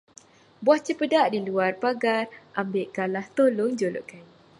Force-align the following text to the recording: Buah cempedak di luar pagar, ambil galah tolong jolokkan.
Buah 0.65 0.81
cempedak 0.85 1.27
di 1.33 1.39
luar 1.47 1.71
pagar, 1.83 2.25
ambil 2.61 2.87
galah 2.95 3.25
tolong 3.37 3.71
jolokkan. 3.79 4.25